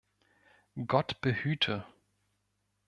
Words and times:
Gott 0.87 1.21
behüte! 1.21 1.85